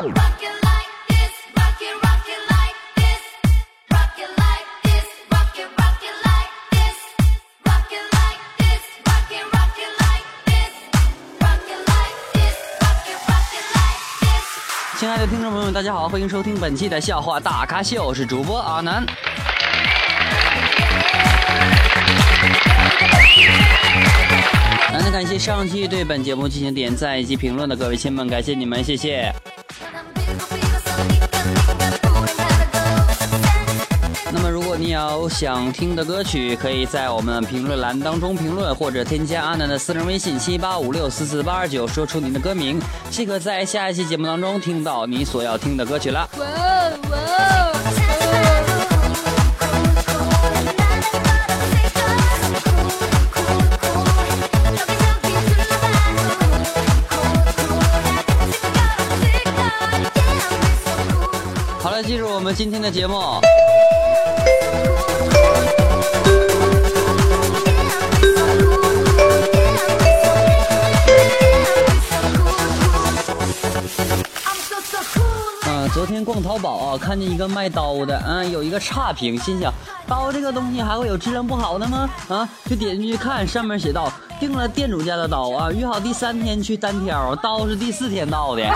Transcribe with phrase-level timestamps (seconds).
[0.00, 0.08] 亲
[15.08, 19.04] 爱的听众朋友们，大家好，欢迎收听本期的笑话大咖秀，我是主播阿南。
[25.12, 29.30] 感谢上期对本节目进行点赞以及评论的各位亲们，感谢你们，谢谢。
[34.90, 46.28] 有想听的歌曲，可以在我们评论栏当中评论，或者添加阿南的私人微信七八五六四四八二九，说出您的歌名，即可在下一期节目当中听到你所要听的歌曲了。
[62.02, 63.14] 进入我们今天的节目。
[75.92, 79.72] 昨天逛淘宝啊，看见一个卖刀的，嗯，有一个差评，心想
[80.06, 82.08] 刀这个东西还会有质量不好的吗？
[82.28, 88.62] 啊，就点进去看，上面写道订了店主家的刀啊，约好第三天去单挑，刀是第四天到的。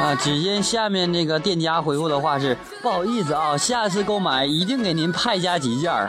[0.00, 0.14] 啊！
[0.22, 6.08] 只见下面那个店家回复的话是：不好意思啊，下次购买一定给您派加几件儿。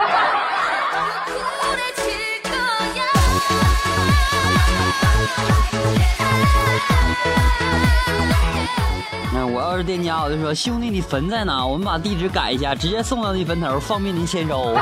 [9.46, 11.66] 我要是店家，我就说兄弟，你坟在哪？
[11.66, 14.74] 我们把地址改一下，直接送到你坟头，方便您签收。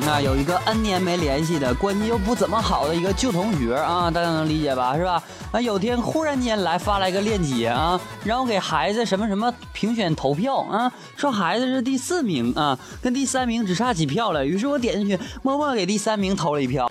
[0.00, 4.96] 那有一个 N 年没联系的，关系又不怎么好的一个旧同学啊，大家能理解吧？
[4.96, 5.22] 是吧？
[5.52, 14.46] 啊，有天忽然间来发来一个链接啊，让我给孩子什么什么评选投票啊，说孩子是第四名啊，跟第三名只差几票了。
[14.46, 16.90] 于是我点进去，默默给第三名投了一票。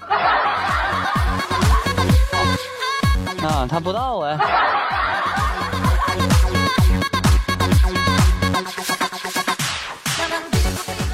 [3.47, 4.38] 啊，他不知道啊。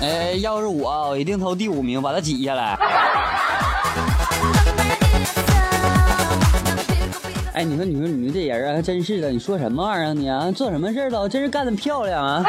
[0.02, 2.78] 哎，要是我，我一定投第五名，把他挤下来。
[7.54, 9.30] 哎，你说，你说，你说这人啊，还真是的。
[9.30, 10.52] 你说什么玩意儿你啊？
[10.52, 12.44] 做什么事儿都真是干的漂亮啊！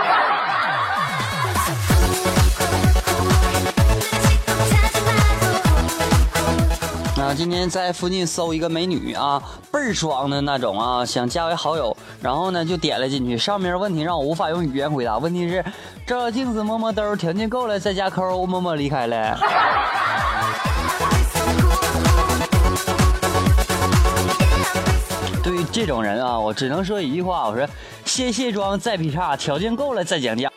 [7.25, 9.43] 啊，今天在附近搜一个美女啊，
[9.73, 13.39] 倍儿爽的那种啊，想加为好友，然后呢就点了进去。
[13.39, 15.65] 上面问题让我无法用语言回答，问题是
[16.07, 19.39] 照照镜子摸摸兜，条件够了再加扣，默默离开了。
[25.43, 27.67] 对于这种人啊，我只能说一句话，我说
[28.05, 30.53] 先卸妆再劈叉，条件够了再讲价。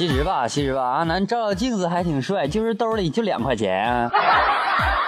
[0.00, 4.10] 其实吧，其实吧，阿南照照镜子还挺帅，就是兜里就两块钱。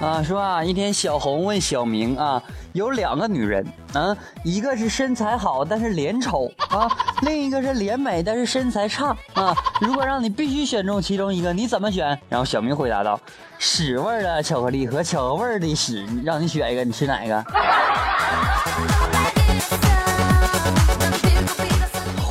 [0.00, 2.40] 啊，说啊，一天小红问小明啊，
[2.72, 6.88] 有两个女人啊，一个是身材好但是脸丑啊，
[7.22, 9.52] 另一个是脸美但是身材差啊。
[9.80, 12.16] 如果让你必须选中其中一个，你怎么选？
[12.28, 13.20] 然后小明回答道：
[13.58, 17.44] 屎味的巧克力和巧克味的屎，让你选一个，你吃哪个？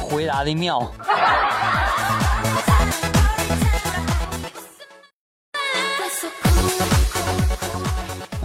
[0.09, 0.89] 回答的妙。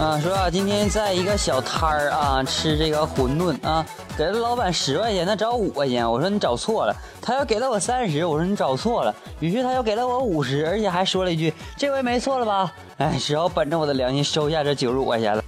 [0.03, 3.85] 啊，说啊，今天在一个小摊儿啊吃这个馄饨啊，
[4.17, 12.69] 给了老板十块钱，他找五块钱，我说你找错了，他要给了我三十，我说你找错了，于是他又给了我五十，而且还说了一句这回没错了吧？
[12.97, 15.41] 哎，只好本着我的良心收下这九十五块钱了。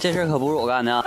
[0.00, 0.94] 这事儿可不是我干的。
[0.94, 1.02] 啊。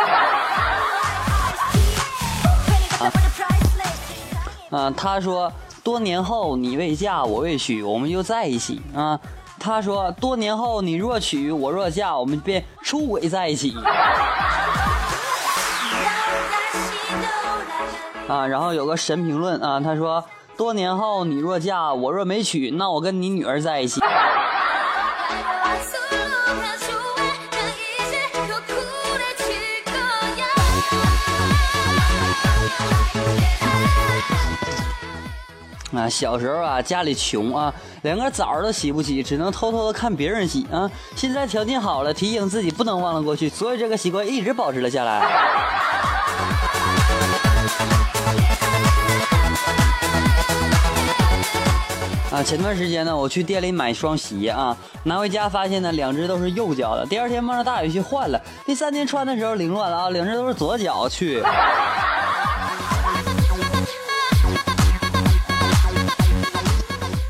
[4.69, 5.51] 啊，他说
[5.83, 9.19] 多年后你未嫁我未娶，我们就在一起啊。
[9.60, 13.75] 他说多年后你若娶我若嫁，我们便出轨在一起。
[18.27, 20.24] 啊，然后有个神评论啊，他说
[20.56, 24.00] 多年后你若嫁，我若没娶，那我跟你女儿在一起。
[35.94, 40.89] 啊，小时候啊，家里穷啊，连个澡都洗不起，只能偷偷的看别人洗啊。
[41.15, 45.19] 现在条件好了，提醒自己不能忘了过去，所以这个习惯一直保持了下来。
[52.31, 57.03] 啊，前段时间呢，我去店里买双鞋啊，拿回家发现呢，两只都是右脚的。
[57.03, 61.44] 第二天冒着大雨去换了，第三天穿的时候凌乱了啊，两只都是左脚去。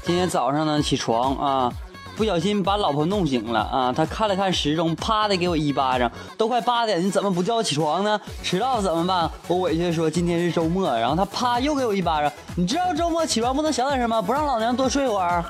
[0.10, 1.72] 今天早上呢，起床啊，
[2.18, 3.94] 不小心把老婆弄醒了啊。
[3.96, 6.12] 他看了看时钟，啪的给我一巴掌。
[6.36, 8.20] 都快八点，你怎么不叫我起床呢？
[8.42, 9.30] 迟到怎么办？
[9.48, 10.92] 我委屈的说今天是周末。
[10.98, 12.32] 然后他啪又给我一巴掌。
[12.56, 14.20] 你知道周末起床不能想点什么？
[14.20, 15.46] 不让老娘多睡会儿。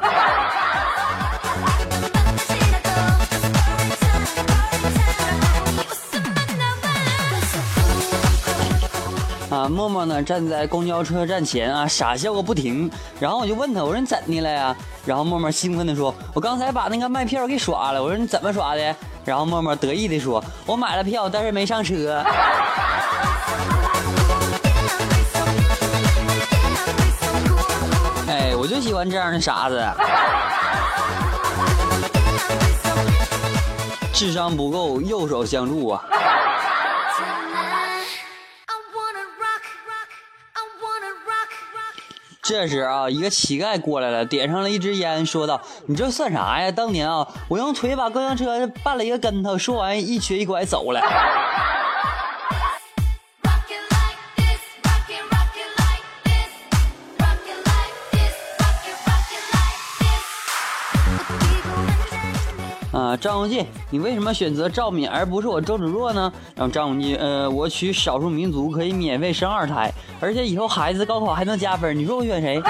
[9.50, 12.90] 啊，默默呢站在公交车站前啊，傻笑个不停。
[13.19, 14.75] 然后我就问他，我说你怎的了呀？
[15.06, 18.01] 然后默默兴奋的说，我刚才把那个卖票给耍了。
[18.01, 18.96] 我说你怎么耍的？
[19.25, 22.24] 然后默默得意的说，我买了票，但是没上车。
[28.28, 29.84] 哎，我就喜欢这样的傻子。
[34.13, 36.04] 智商不够，右手相助啊。
[42.50, 46.72] 这时啊，一个乞丐过来了，点上了一支烟，说道：“你这算啥呀？
[46.72, 51.00] 当年啊，我用腿把公交车绊了一个跟头。”说完，一瘸一拐走了。
[63.09, 66.31] 啊，张无忌，你为什么选择赵敏而不是我周芷若呢？
[66.53, 71.97] 然后张无忌，呃，我娶少数民族可以免费生二胎，而且以后孩子高考还能加分。
[71.97, 72.61] 你说我选谁？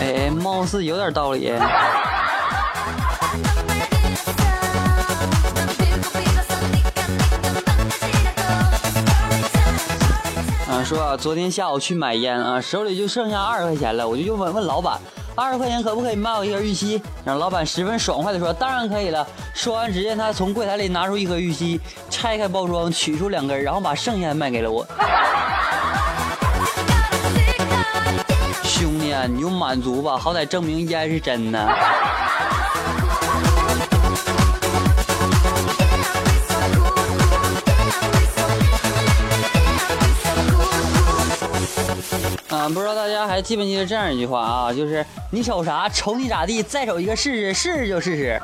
[0.00, 1.52] 哎，貌似有点道理。
[10.86, 15.00] 说啊，昨天下午去买烟啊，手里就剩下二十块钱了，我就又问问老板，
[15.36, 17.02] 二十块钱可不可以卖我一根玉溪？
[17.24, 19.26] 让老板十分爽快的说，当然可以了。
[19.52, 24.86] 说完，只见他从柜台里拿出一盒玉溪，拆开包装，取出两根，然后把剩下的卖给了我。
[28.62, 31.58] 兄弟啊，你就满足吧，好歹证明烟是真的。
[42.50, 44.72] 嗯不知道大家还记不记得这样一句话啊？
[44.72, 48.40] 就是你瞅啥，瞅你咋地，再瞅一个试试，试试就试试。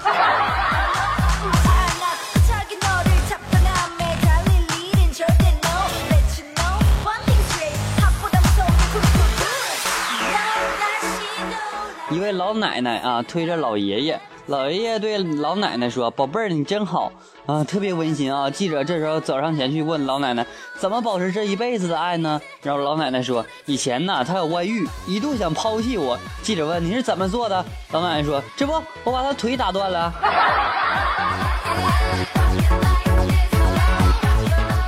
[12.10, 14.20] 一位老奶奶啊，推着老爷爷。
[14.46, 17.12] 老爷爷对老奶奶说：“宝贝儿，你真好
[17.50, 20.46] 啊，特别温馨啊。”记者这时候走上前去问老奶奶
[20.78, 30.12] ：“怎么保持这一辈子的爱呢？”然后老奶奶说：“以前呢，他有外遇，一度想抛弃我。”记者问：“你是怎么做的？”老奶奶说：“这不，我把他腿打断了。”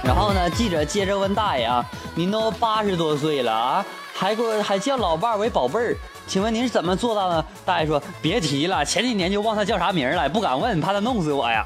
[0.04, 1.84] 然后呢，记者接着问大爷啊
[2.16, 7.44] ：“您都八十多岁了啊，还给我还叫老伴儿为宝贝儿？”请问您是怎么做到的？
[7.64, 11.64] 大爷说：“别提了，前几年就忘他叫啥名了，不敢问，怕他弄死我呀。”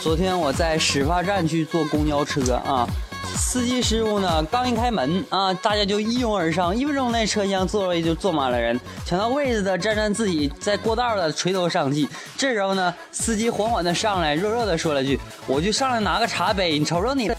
[0.00, 2.88] 昨天我在始发站去坐公交车啊。
[3.34, 4.42] 司机师傅呢？
[4.50, 12.08] 刚一开门啊，大家就一拥而上，一分钟内车厢座位就坐满了人，抢到位子的沾沾自己，在过道的垂头丧气。
[12.36, 17.30] 这时候呢，司机缓缓的上来，弱弱的说了句：“我就上来拿个茶杯，你瞅瞅你。”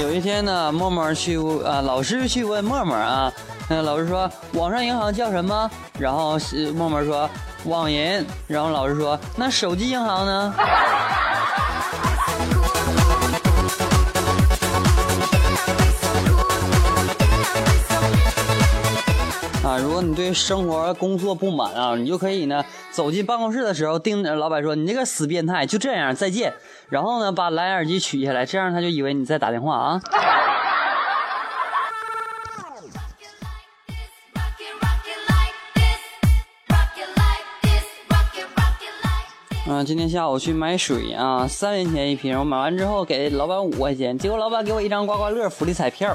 [0.00, 3.30] 有一天呢，默默去啊，老师去问默默啊，
[3.68, 5.70] 那老师说网上银行叫什么？
[5.98, 6.38] 然后
[6.74, 7.28] 默默说
[7.64, 10.54] 网银，然后老师说那手机银行呢？
[19.82, 26.52] 如果你对生活工作不满啊，你就可以呢走进办公室的时候，盯着老板说：“你这个死变态，就这样，再见。”
[26.90, 30.00] 然后呢，把蓝牙耳机取下来，这样他就以为你在打电话啊。
[39.66, 46.14] 嗯，今天下午去买水啊，三元钱一瓶，我买完之后给老板五块钱，结果老板给我一张刮刮乐福利彩票。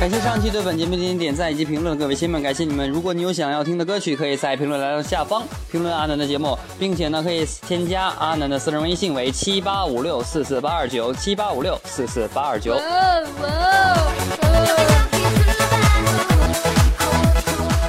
[0.00, 2.88] 感谢上期对本节目进行点赞以及评论的，各位亲们，感谢你们！
[2.88, 12.72] 如果你有想要听的歌曲，可以在评论栏下方评论阿南的节目，并且呢，可以添加阿南的私人微信为七八五六四四八二九七八五六四四八二九。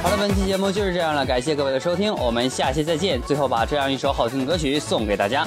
[0.02, 3.22] 好了，本期节目就是这样了，感谢各位的收听，我们下期再见。
[3.22, 5.46] 最后把这样一首好听的歌曲送给大家。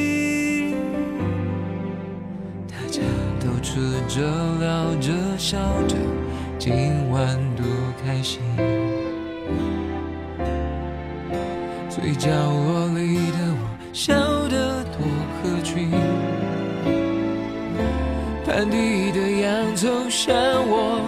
[4.13, 4.19] 着
[4.59, 5.95] 聊着笑着，
[6.59, 7.65] 今晚多
[8.03, 8.41] 开心。
[11.89, 14.13] 最角落里的我笑
[14.49, 15.89] 得多合群，
[18.45, 20.35] 盘底的洋葱像
[20.67, 20.99] 我，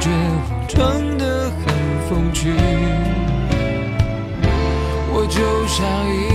[0.00, 1.64] 觉我装得很
[2.08, 2.52] 风趣。
[5.10, 5.82] 我就像
[6.14, 6.27] 一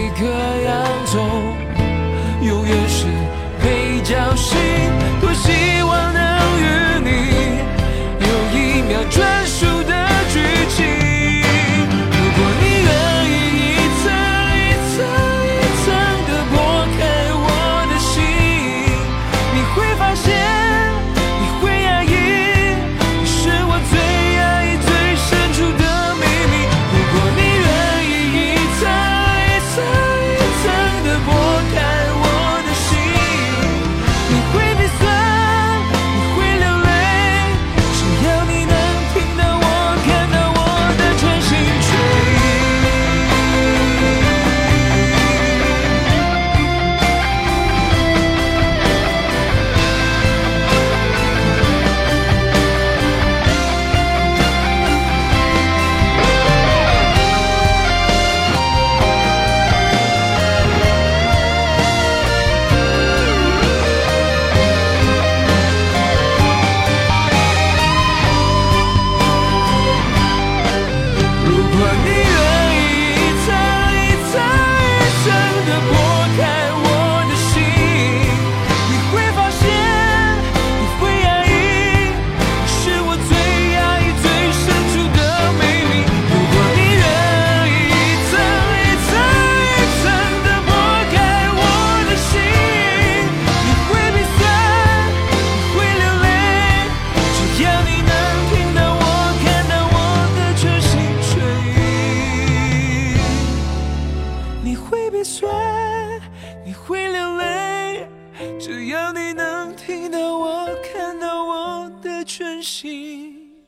[112.23, 113.65] 全心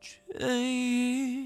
[0.00, 1.37] 全意。